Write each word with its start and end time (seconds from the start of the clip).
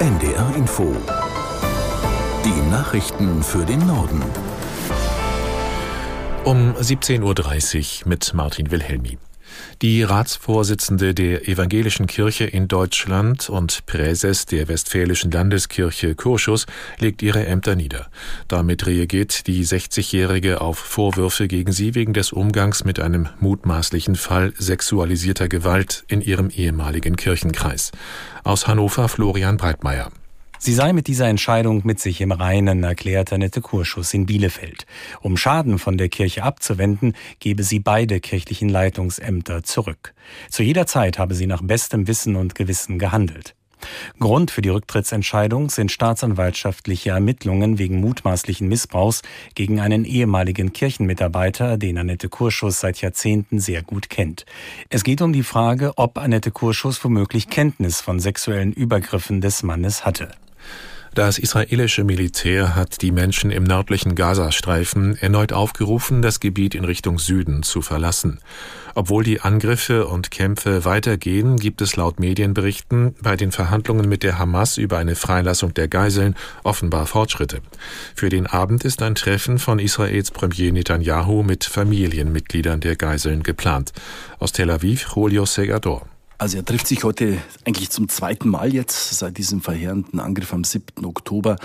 NDR 0.00 0.56
Info. 0.56 0.96
Die 2.42 2.70
Nachrichten 2.70 3.42
für 3.42 3.66
den 3.66 3.86
Norden. 3.86 4.22
Um 6.44 6.72
17.30 6.72 8.04
Uhr 8.04 8.08
mit 8.08 8.32
Martin 8.32 8.70
Wilhelmi. 8.70 9.18
Die 9.82 10.02
Ratsvorsitzende 10.02 11.14
der 11.14 11.48
Evangelischen 11.48 12.06
Kirche 12.06 12.44
in 12.44 12.68
Deutschland 12.68 13.48
und 13.48 13.86
Präses 13.86 14.46
der 14.46 14.68
Westfälischen 14.68 15.30
Landeskirche 15.30 16.14
Kurschus 16.14 16.66
legt 16.98 17.22
ihre 17.22 17.46
Ämter 17.46 17.74
nieder. 17.76 18.08
Damit 18.48 18.86
reagiert 18.86 19.46
die 19.46 19.64
60-Jährige 19.64 20.60
auf 20.60 20.78
Vorwürfe 20.78 21.48
gegen 21.48 21.72
sie 21.72 21.94
wegen 21.94 22.12
des 22.12 22.32
Umgangs 22.32 22.84
mit 22.84 23.00
einem 23.00 23.28
mutmaßlichen 23.40 24.16
Fall 24.16 24.52
sexualisierter 24.58 25.48
Gewalt 25.48 26.04
in 26.08 26.20
ihrem 26.20 26.50
ehemaligen 26.50 27.16
Kirchenkreis. 27.16 27.92
Aus 28.44 28.66
Hannover 28.66 29.08
Florian 29.08 29.56
Breitmeier. 29.56 30.10
Sie 30.62 30.74
sei 30.74 30.92
mit 30.92 31.06
dieser 31.06 31.26
Entscheidung 31.26 31.80
mit 31.84 32.00
sich 32.00 32.20
im 32.20 32.32
Reinen, 32.32 32.84
erklärte 32.84 33.36
Annette 33.36 33.62
Kurschus 33.62 34.12
in 34.12 34.26
Bielefeld. 34.26 34.84
Um 35.22 35.38
Schaden 35.38 35.78
von 35.78 35.96
der 35.96 36.10
Kirche 36.10 36.42
abzuwenden, 36.42 37.14
gebe 37.38 37.62
sie 37.62 37.78
beide 37.78 38.20
kirchlichen 38.20 38.68
Leitungsämter 38.68 39.62
zurück. 39.62 40.12
Zu 40.50 40.62
jeder 40.62 40.86
Zeit 40.86 41.18
habe 41.18 41.34
sie 41.34 41.46
nach 41.46 41.62
bestem 41.62 42.06
Wissen 42.06 42.36
und 42.36 42.54
Gewissen 42.54 42.98
gehandelt. 42.98 43.54
Grund 44.18 44.50
für 44.50 44.60
die 44.60 44.68
Rücktrittsentscheidung 44.68 45.70
sind 45.70 45.90
staatsanwaltschaftliche 45.90 47.08
Ermittlungen 47.08 47.78
wegen 47.78 47.98
mutmaßlichen 47.98 48.68
Missbrauchs 48.68 49.22
gegen 49.54 49.80
einen 49.80 50.04
ehemaligen 50.04 50.74
Kirchenmitarbeiter, 50.74 51.78
den 51.78 51.96
Annette 51.96 52.28
Kurschus 52.28 52.80
seit 52.80 53.00
Jahrzehnten 53.00 53.60
sehr 53.60 53.82
gut 53.82 54.10
kennt. 54.10 54.44
Es 54.90 55.04
geht 55.04 55.22
um 55.22 55.32
die 55.32 55.42
Frage, 55.42 55.92
ob 55.96 56.18
Annette 56.18 56.50
Kurschus 56.50 57.02
womöglich 57.02 57.48
Kenntnis 57.48 58.02
von 58.02 58.20
sexuellen 58.20 58.74
Übergriffen 58.74 59.40
des 59.40 59.62
Mannes 59.62 60.04
hatte. 60.04 60.28
Das 61.12 61.38
israelische 61.38 62.04
Militär 62.04 62.76
hat 62.76 63.02
die 63.02 63.10
Menschen 63.10 63.50
im 63.50 63.64
nördlichen 63.64 64.14
Gazastreifen 64.14 65.16
erneut 65.16 65.52
aufgerufen, 65.52 66.22
das 66.22 66.38
Gebiet 66.38 66.76
in 66.76 66.84
Richtung 66.84 67.18
Süden 67.18 67.64
zu 67.64 67.82
verlassen. 67.82 68.38
Obwohl 68.94 69.24
die 69.24 69.40
Angriffe 69.40 70.06
und 70.06 70.30
Kämpfe 70.30 70.84
weitergehen, 70.84 71.56
gibt 71.56 71.80
es 71.82 71.96
laut 71.96 72.20
Medienberichten 72.20 73.16
bei 73.20 73.34
den 73.34 73.50
Verhandlungen 73.50 74.08
mit 74.08 74.22
der 74.22 74.38
Hamas 74.38 74.76
über 74.76 74.98
eine 74.98 75.16
Freilassung 75.16 75.74
der 75.74 75.88
Geiseln 75.88 76.36
offenbar 76.62 77.06
Fortschritte. 77.06 77.60
Für 78.14 78.28
den 78.28 78.46
Abend 78.46 78.84
ist 78.84 79.02
ein 79.02 79.16
Treffen 79.16 79.58
von 79.58 79.80
Israels 79.80 80.30
Premier 80.30 80.72
Netanyahu 80.72 81.42
mit 81.42 81.64
Familienmitgliedern 81.64 82.80
der 82.80 82.94
Geiseln 82.94 83.42
geplant. 83.42 83.92
Aus 84.38 84.52
Tel 84.52 84.70
Aviv, 84.70 85.08
Julio 85.16 85.44
Segador. 85.44 86.06
Also 86.40 86.56
er 86.56 86.64
trifft 86.64 86.86
sich 86.86 87.04
heute 87.04 87.36
eigentlich 87.66 87.90
zum 87.90 88.08
zweiten 88.08 88.48
Mal 88.48 88.72
jetzt 88.72 89.10
seit 89.10 89.36
diesem 89.36 89.60
verheerenden 89.60 90.20
Angriff 90.20 90.54
am 90.54 90.64
7. 90.64 91.04
Oktober 91.04 91.56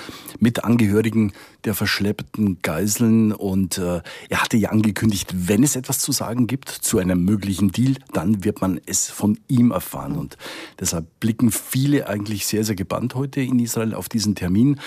mit 0.42 0.66
Angehörigen 0.66 1.32
der 1.64 1.76
verschleppten 1.76 2.62
Geiseln 2.62 3.32
und 3.32 3.78
äh, 3.78 4.02
er 4.28 4.42
hatte 4.42 4.58
ja 4.58 4.72
angekündigt, 4.72 5.34
wenn 5.34 5.64
es 5.64 5.78
etwas 5.78 6.00
zu 6.00 6.12
sagen 6.12 6.46
gibt 6.46 6.68
zu 6.68 6.98
einem 6.98 7.24
möglichen 7.24 7.72
Deal, 7.72 7.96
dann 8.12 8.44
wird 8.44 8.60
man 8.60 8.82
es 8.86 9.10
von 9.10 9.40
ihm 9.48 9.72
erfahren 9.72 10.18
und 10.18 10.38
deshalb 10.78 11.08
blicken 11.22 11.52
viele 11.52 12.10
eigentlich 12.10 12.46
sehr, 12.46 12.66
sehr 12.66 12.76
gebannt 12.76 13.16
heute 13.16 13.40
in 13.40 13.60
Israel 13.60 13.94
auf 13.94 14.10
diesen 14.10 14.36
Termin 14.36 14.82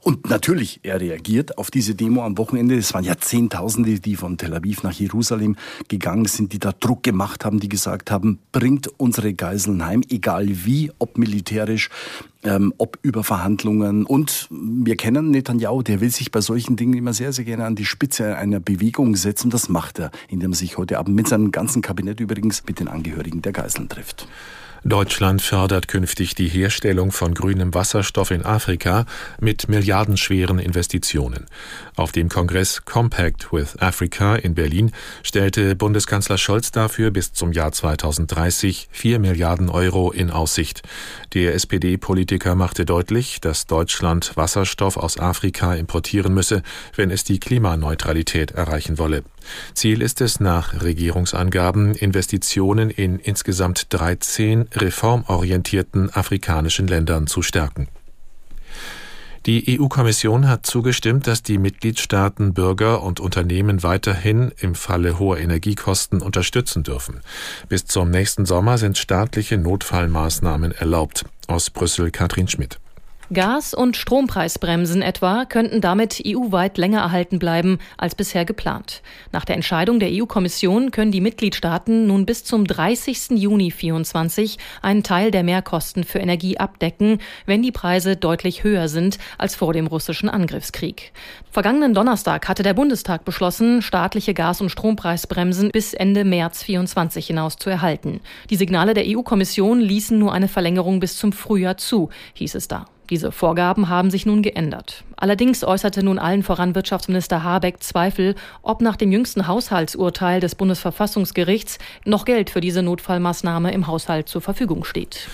und 0.00 0.30
natürlich, 0.30 0.80
er 0.84 1.02
reagiert 1.02 1.58
auf 1.58 1.70
diese 1.70 1.94
Demo 1.94 2.24
am 2.24 2.38
Wochenende. 2.38 2.76
Es 2.76 2.94
waren 2.94 3.04
ja 3.04 3.18
Zehntausende, 3.18 4.00
die 4.00 4.16
von 4.16 4.38
Tel 4.38 4.54
Aviv 4.54 4.82
nach 4.82 4.92
Jerusalem 4.92 5.56
gegangen 5.88 6.24
sind, 6.24 6.54
die 6.54 6.58
da 6.58 6.72
Druck 6.72 7.02
gemacht 7.02 7.44
haben, 7.44 7.60
die 7.60 7.68
gesagt 7.68 8.10
haben, 8.10 8.38
bringt 8.50 8.88
unsere 8.98 9.33
Geiseln 9.34 9.84
heim, 9.84 10.02
egal 10.08 10.46
wie, 10.48 10.90
ob 10.98 11.18
militärisch, 11.18 11.90
ähm, 12.42 12.72
ob 12.78 12.98
über 13.02 13.24
Verhandlungen. 13.24 14.04
Und 14.04 14.48
wir 14.50 14.96
kennen 14.96 15.30
Netanyahu, 15.30 15.82
der 15.82 16.00
will 16.00 16.10
sich 16.10 16.30
bei 16.30 16.40
solchen 16.40 16.76
Dingen 16.76 16.94
immer 16.94 17.12
sehr, 17.12 17.32
sehr 17.32 17.44
gerne 17.44 17.64
an 17.64 17.74
die 17.74 17.84
Spitze 17.84 18.36
einer 18.36 18.60
Bewegung 18.60 19.16
setzen. 19.16 19.50
Das 19.50 19.68
macht 19.68 19.98
er, 19.98 20.10
indem 20.28 20.52
er 20.52 20.56
sich 20.56 20.78
heute 20.78 20.98
Abend 20.98 21.16
mit 21.16 21.28
seinem 21.28 21.50
ganzen 21.50 21.82
Kabinett 21.82 22.20
übrigens 22.20 22.64
mit 22.66 22.80
den 22.80 22.88
Angehörigen 22.88 23.42
der 23.42 23.52
Geiseln 23.52 23.88
trifft. 23.88 24.28
Deutschland 24.86 25.40
fördert 25.40 25.88
künftig 25.88 26.34
die 26.34 26.46
Herstellung 26.46 27.10
von 27.10 27.32
grünem 27.32 27.72
Wasserstoff 27.72 28.30
in 28.30 28.44
Afrika 28.44 29.06
mit 29.40 29.66
milliardenschweren 29.66 30.58
Investitionen. 30.58 31.46
Auf 31.96 32.12
dem 32.12 32.28
Kongress 32.28 32.84
Compact 32.84 33.50
with 33.50 33.80
Africa 33.80 34.36
in 34.36 34.54
Berlin 34.54 34.92
stellte 35.22 35.74
Bundeskanzler 35.74 36.36
Scholz 36.36 36.70
dafür 36.70 37.10
bis 37.10 37.32
zum 37.32 37.52
Jahr 37.52 37.72
2030 37.72 38.88
vier 38.92 39.18
Milliarden 39.20 39.70
Euro 39.70 40.12
in 40.12 40.30
Aussicht. 40.30 40.82
Der 41.32 41.54
SPD-Politiker 41.54 42.54
machte 42.54 42.84
deutlich, 42.84 43.40
dass 43.40 43.66
Deutschland 43.66 44.32
Wasserstoff 44.36 44.98
aus 44.98 45.18
Afrika 45.18 45.74
importieren 45.74 46.34
müsse, 46.34 46.62
wenn 46.94 47.10
es 47.10 47.24
die 47.24 47.40
Klimaneutralität 47.40 48.50
erreichen 48.50 48.98
wolle. 48.98 49.24
Ziel 49.74 50.02
ist 50.02 50.20
es 50.20 50.40
nach 50.40 50.82
Regierungsangaben, 50.82 51.94
Investitionen 51.94 52.90
in 52.90 53.18
insgesamt 53.18 53.86
13 53.90 54.68
reformorientierten 54.74 56.14
afrikanischen 56.14 56.86
Ländern 56.86 57.26
zu 57.26 57.42
stärken. 57.42 57.88
Die 59.46 59.78
EU-Kommission 59.78 60.48
hat 60.48 60.64
zugestimmt, 60.64 61.26
dass 61.26 61.42
die 61.42 61.58
Mitgliedstaaten 61.58 62.54
Bürger 62.54 63.02
und 63.02 63.20
Unternehmen 63.20 63.82
weiterhin 63.82 64.52
im 64.58 64.74
Falle 64.74 65.18
hoher 65.18 65.36
Energiekosten 65.36 66.22
unterstützen 66.22 66.82
dürfen. 66.82 67.20
Bis 67.68 67.84
zum 67.84 68.10
nächsten 68.10 68.46
Sommer 68.46 68.78
sind 68.78 68.96
staatliche 68.96 69.58
Notfallmaßnahmen 69.58 70.72
erlaubt. 70.72 71.26
Aus 71.46 71.68
Brüssel 71.68 72.10
Katrin 72.10 72.48
Schmidt. 72.48 72.78
Gas- 73.32 73.72
und 73.72 73.96
Strompreisbremsen 73.96 75.00
etwa 75.00 75.46
könnten 75.46 75.80
damit 75.80 76.22
EU-weit 76.26 76.76
länger 76.76 77.00
erhalten 77.00 77.38
bleiben 77.38 77.78
als 77.96 78.14
bisher 78.14 78.44
geplant. 78.44 79.02
Nach 79.32 79.46
der 79.46 79.56
Entscheidung 79.56 79.98
der 79.98 80.10
EU-Kommission 80.12 80.90
können 80.90 81.10
die 81.10 81.22
Mitgliedstaaten 81.22 82.06
nun 82.06 82.26
bis 82.26 82.44
zum 82.44 82.66
30. 82.66 83.30
Juni 83.30 83.70
2024 83.70 84.58
einen 84.82 85.02
Teil 85.02 85.30
der 85.30 85.42
Mehrkosten 85.42 86.04
für 86.04 86.18
Energie 86.18 86.58
abdecken, 86.58 87.18
wenn 87.46 87.62
die 87.62 87.72
Preise 87.72 88.16
deutlich 88.16 88.62
höher 88.62 88.88
sind 88.88 89.16
als 89.38 89.56
vor 89.56 89.72
dem 89.72 89.86
russischen 89.86 90.28
Angriffskrieg. 90.28 91.12
Vergangenen 91.50 91.94
Donnerstag 91.94 92.46
hatte 92.46 92.62
der 92.62 92.74
Bundestag 92.74 93.24
beschlossen, 93.24 93.80
staatliche 93.80 94.34
Gas- 94.34 94.60
und 94.60 94.68
Strompreisbremsen 94.68 95.70
bis 95.70 95.94
Ende 95.94 96.24
März 96.24 96.60
2024 96.60 97.26
hinaus 97.26 97.56
zu 97.56 97.70
erhalten. 97.70 98.20
Die 98.50 98.56
Signale 98.56 98.92
der 98.92 99.04
EU-Kommission 99.06 99.80
ließen 99.80 100.18
nur 100.18 100.34
eine 100.34 100.48
Verlängerung 100.48 101.00
bis 101.00 101.16
zum 101.16 101.32
Frühjahr 101.32 101.78
zu, 101.78 102.10
hieß 102.34 102.54
es 102.54 102.68
da. 102.68 102.86
Diese 103.10 103.32
Vorgaben 103.32 103.88
haben 103.88 104.10
sich 104.10 104.24
nun 104.24 104.42
geändert. 104.42 105.04
Allerdings 105.16 105.62
äußerte 105.62 106.02
nun 106.02 106.18
allen 106.18 106.42
voran 106.42 106.74
Wirtschaftsminister 106.74 107.42
Habeck 107.42 107.82
Zweifel, 107.82 108.34
ob 108.62 108.80
nach 108.80 108.96
dem 108.96 109.12
jüngsten 109.12 109.46
Haushaltsurteil 109.46 110.40
des 110.40 110.54
Bundesverfassungsgerichts 110.54 111.78
noch 112.04 112.24
Geld 112.24 112.50
für 112.50 112.60
diese 112.60 112.82
Notfallmaßnahme 112.82 113.72
im 113.72 113.86
Haushalt 113.86 114.28
zur 114.28 114.40
Verfügung 114.40 114.84
steht. 114.84 115.28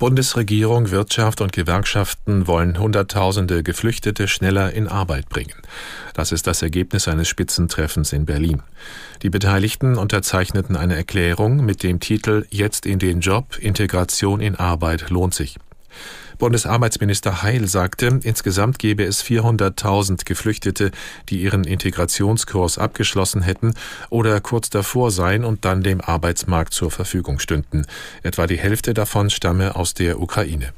Bundesregierung, 0.00 0.90
Wirtschaft 0.90 1.40
und 1.40 1.52
Gewerkschaften 1.52 2.48
wollen 2.48 2.78
Hunderttausende 2.78 3.62
Geflüchtete 3.62 4.26
schneller 4.26 4.72
in 4.72 4.88
Arbeit 4.88 5.28
bringen. 5.28 5.54
Das 6.14 6.32
ist 6.32 6.48
das 6.48 6.62
Ergebnis 6.62 7.06
eines 7.06 7.28
Spitzentreffens 7.28 8.12
in 8.12 8.26
Berlin. 8.26 8.62
Die 9.22 9.30
Beteiligten 9.30 9.96
unterzeichneten 9.96 10.74
eine 10.74 10.96
Erklärung 10.96 11.64
mit 11.64 11.84
dem 11.84 12.00
Titel 12.00 12.44
Jetzt 12.50 12.86
in 12.86 12.98
den 12.98 13.20
Job, 13.20 13.56
Integration 13.58 14.40
in 14.40 14.56
Arbeit 14.56 15.10
lohnt 15.10 15.32
sich. 15.32 15.56
Bundesarbeitsminister 16.38 17.42
Heil 17.42 17.68
sagte, 17.68 18.20
insgesamt 18.22 18.78
gäbe 18.78 19.04
es 19.04 19.24
400.000 19.24 20.24
Geflüchtete, 20.24 20.90
die 21.28 21.42
ihren 21.42 21.64
Integrationskurs 21.64 22.78
abgeschlossen 22.78 23.42
hätten 23.42 23.74
oder 24.10 24.40
kurz 24.40 24.70
davor 24.70 25.10
seien 25.10 25.44
und 25.44 25.64
dann 25.64 25.82
dem 25.82 26.00
Arbeitsmarkt 26.00 26.72
zur 26.72 26.90
Verfügung 26.90 27.38
stünden. 27.38 27.86
Etwa 28.22 28.46
die 28.46 28.58
Hälfte 28.58 28.94
davon 28.94 29.30
stamme 29.30 29.76
aus 29.76 29.94
der 29.94 30.20
Ukraine. 30.20 30.72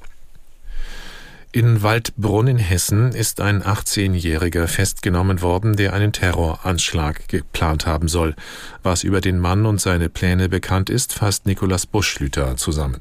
In 1.56 1.82
Waldbrunn 1.82 2.48
in 2.48 2.58
Hessen 2.58 3.12
ist 3.12 3.40
ein 3.40 3.62
18-Jähriger 3.62 4.66
festgenommen 4.66 5.40
worden, 5.40 5.74
der 5.74 5.94
einen 5.94 6.12
Terroranschlag 6.12 7.28
geplant 7.28 7.86
haben 7.86 8.08
soll. 8.08 8.34
Was 8.82 9.04
über 9.04 9.22
den 9.22 9.38
Mann 9.38 9.64
und 9.64 9.80
seine 9.80 10.10
Pläne 10.10 10.50
bekannt 10.50 10.90
ist, 10.90 11.14
fasst 11.14 11.46
Nikolaus 11.46 11.86
Buschlüter 11.86 12.58
zusammen. 12.58 13.00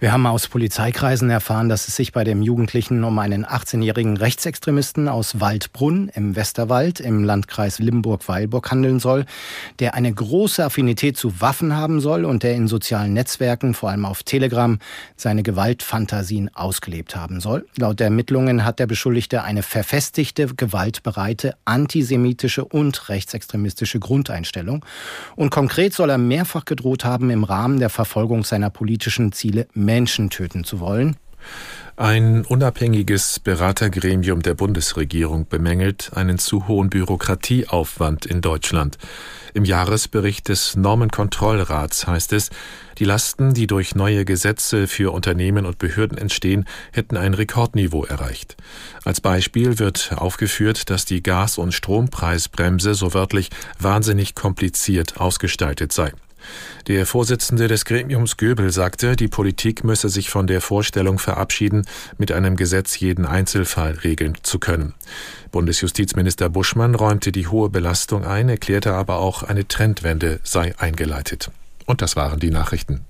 Wir 0.00 0.12
haben 0.12 0.26
aus 0.26 0.46
Polizeikreisen 0.46 1.28
erfahren, 1.28 1.68
dass 1.68 1.88
es 1.88 1.96
sich 1.96 2.12
bei 2.12 2.22
dem 2.22 2.40
Jugendlichen 2.40 3.02
um 3.02 3.18
einen 3.18 3.44
18-jährigen 3.44 4.16
Rechtsextremisten 4.16 5.08
aus 5.08 5.40
Waldbrunn 5.40 6.08
im 6.14 6.36
Westerwald 6.36 7.00
im 7.00 7.24
Landkreis 7.24 7.80
Limburg-Weilburg 7.80 8.70
handeln 8.70 9.00
soll, 9.00 9.24
der 9.80 9.94
eine 9.94 10.12
große 10.12 10.64
Affinität 10.64 11.16
zu 11.16 11.40
Waffen 11.40 11.74
haben 11.74 12.00
soll 12.00 12.24
und 12.26 12.44
der 12.44 12.54
in 12.54 12.68
sozialen 12.68 13.12
Netzwerken, 13.12 13.74
vor 13.74 13.90
allem 13.90 14.04
auf 14.04 14.22
Telegram, 14.22 14.78
seine 15.16 15.42
Gewaltfantasien 15.42 16.54
ausgelebt 16.54 17.16
haben 17.16 17.40
soll. 17.40 17.66
Laut 17.76 18.00
Ermittlungen 18.00 18.64
hat 18.64 18.78
der 18.78 18.86
Beschuldigte 18.86 19.42
eine 19.42 19.64
verfestigte, 19.64 20.46
gewaltbereite, 20.54 21.56
antisemitische 21.64 22.64
und 22.64 23.08
rechtsextremistische 23.08 23.98
Grundeinstellung. 23.98 24.84
Und 25.34 25.50
konkret 25.50 25.92
soll 25.92 26.10
er 26.10 26.18
mehrfach 26.18 26.66
gedroht 26.66 27.04
haben, 27.04 27.30
im 27.30 27.42
Rahmen 27.42 27.80
der 27.80 27.90
Verfolgung 27.90 28.44
seiner 28.44 28.70
politischen 28.70 29.32
Ziele 29.32 29.66
Menschen 29.88 30.28
töten 30.28 30.64
zu 30.64 30.80
wollen. 30.80 31.16
Ein 31.96 32.44
unabhängiges 32.44 33.40
Beratergremium 33.40 34.42
der 34.42 34.52
Bundesregierung 34.52 35.48
bemängelt 35.48 36.10
einen 36.14 36.38
zu 36.38 36.68
hohen 36.68 36.90
Bürokratieaufwand 36.90 38.26
in 38.26 38.42
Deutschland. 38.42 38.98
Im 39.54 39.64
Jahresbericht 39.64 40.48
des 40.48 40.76
Normenkontrollrats 40.76 42.06
heißt 42.06 42.34
es, 42.34 42.50
die 42.98 43.04
Lasten, 43.04 43.54
die 43.54 43.66
durch 43.66 43.94
neue 43.94 44.26
Gesetze 44.26 44.88
für 44.88 45.14
Unternehmen 45.14 45.64
und 45.64 45.78
Behörden 45.78 46.18
entstehen, 46.18 46.66
hätten 46.92 47.16
ein 47.16 47.32
Rekordniveau 47.32 48.04
erreicht. 48.04 48.58
Als 49.04 49.22
Beispiel 49.22 49.78
wird 49.78 50.12
aufgeführt, 50.14 50.90
dass 50.90 51.06
die 51.06 51.22
Gas- 51.22 51.56
und 51.56 51.72
Strompreisbremse 51.72 52.92
so 52.92 53.14
wörtlich 53.14 53.48
wahnsinnig 53.80 54.34
kompliziert 54.34 55.18
ausgestaltet 55.18 55.92
sei. 55.92 56.12
Der 56.86 57.06
Vorsitzende 57.06 57.68
des 57.68 57.84
Gremiums 57.84 58.36
Göbel 58.36 58.70
sagte, 58.70 59.16
die 59.16 59.28
Politik 59.28 59.84
müsse 59.84 60.08
sich 60.08 60.30
von 60.30 60.46
der 60.46 60.60
Vorstellung 60.60 61.18
verabschieden, 61.18 61.86
mit 62.16 62.32
einem 62.32 62.56
Gesetz 62.56 62.98
jeden 62.98 63.26
Einzelfall 63.26 63.92
regeln 64.04 64.36
zu 64.42 64.58
können. 64.58 64.94
Bundesjustizminister 65.50 66.48
Buschmann 66.48 66.94
räumte 66.94 67.32
die 67.32 67.46
hohe 67.46 67.70
Belastung 67.70 68.24
ein, 68.24 68.48
erklärte 68.48 68.94
aber 68.94 69.18
auch, 69.18 69.42
eine 69.42 69.68
Trendwende 69.68 70.40
sei 70.42 70.74
eingeleitet. 70.78 71.50
Und 71.86 72.02
das 72.02 72.16
waren 72.16 72.40
die 72.40 72.50
Nachrichten. 72.50 73.04